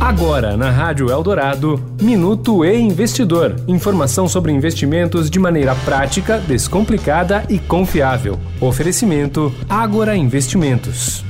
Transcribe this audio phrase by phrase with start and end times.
[0.00, 3.56] Agora, na Rádio Eldorado, Minuto e Investidor.
[3.66, 8.38] Informação sobre investimentos de maneira prática, descomplicada e confiável.
[8.60, 11.24] Oferecimento Agora Investimentos.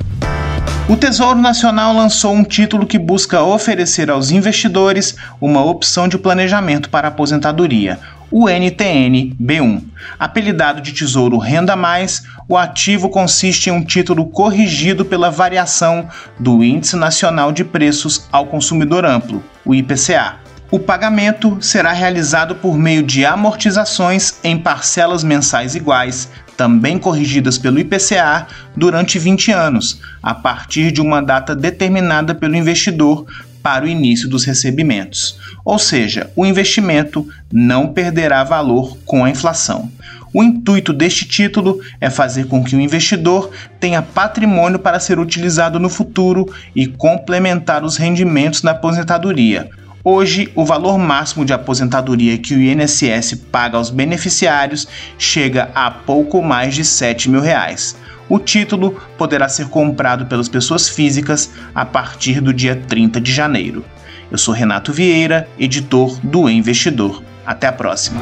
[0.89, 6.89] O Tesouro Nacional lançou um título que busca oferecer aos investidores uma opção de planejamento
[6.89, 7.99] para a aposentadoria,
[8.31, 9.83] o NTN B1.
[10.19, 16.07] Apelidado de Tesouro Renda Mais, o ativo consiste em um título corrigido pela variação
[16.39, 20.35] do Índice Nacional de Preços ao Consumidor Amplo, o IPCA.
[20.69, 27.79] O pagamento será realizado por meio de amortizações em parcelas mensais iguais, também corrigidas pelo
[27.79, 33.25] IPCA, durante 20 anos, a partir de uma data determinada pelo investidor
[33.67, 35.37] para o início dos recebimentos.
[35.65, 39.91] Ou seja, o investimento não perderá valor com a inflação.
[40.33, 45.81] O intuito deste título é fazer com que o investidor tenha patrimônio para ser utilizado
[45.81, 49.69] no futuro e complementar os rendimentos na aposentadoria.
[50.01, 54.87] Hoje, o valor máximo de aposentadoria que o INSS paga aos beneficiários
[55.17, 57.97] chega a pouco mais de 7 mil reais.
[58.29, 63.85] O título poderá ser comprado pelas pessoas físicas a partir do dia 30 de janeiro.
[64.29, 67.23] Eu sou Renato Vieira, editor do Investidor.
[67.45, 68.19] Até a próxima.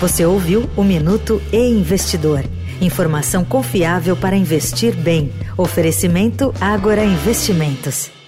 [0.00, 2.44] Você ouviu o Minuto e Investidor.
[2.80, 5.32] Informação confiável para investir bem.
[5.56, 8.19] Oferecimento Agora Investimentos.